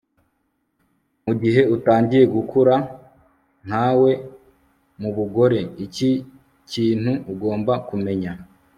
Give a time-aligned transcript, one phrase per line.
[1.25, 2.75] mugihe utangiye gukura
[3.63, 4.11] kwawe
[5.01, 6.11] mubugore, iki
[6.71, 8.31] kintu ugomba kumenya